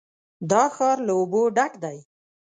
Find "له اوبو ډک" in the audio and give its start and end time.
1.07-1.73